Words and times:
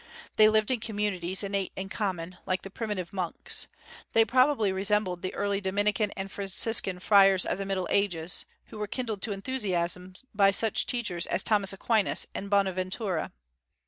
They 0.35 0.49
lived 0.49 0.71
in 0.71 0.79
communities 0.79 1.43
and 1.43 1.55
ate 1.55 1.71
in 1.75 1.87
common, 1.87 2.39
like 2.47 2.63
the 2.63 2.71
primitive 2.71 3.13
monks. 3.13 3.67
They 4.13 4.25
probably 4.25 4.71
resembled 4.71 5.21
the 5.21 5.31
early 5.35 5.61
Dominican 5.61 6.09
and 6.17 6.31
Franciscan 6.31 6.97
friars 6.97 7.45
of 7.45 7.59
the 7.59 7.67
Middle 7.67 7.87
Ages, 7.91 8.47
who 8.69 8.79
were 8.79 8.87
kindled 8.87 9.21
to 9.21 9.31
enthusiasm 9.31 10.13
by 10.33 10.49
such 10.49 10.87
teachers 10.87 11.27
as 11.27 11.43
Thomas 11.43 11.71
Aquinas 11.71 12.25
and 12.33 12.49
Bonaventura. 12.49 13.31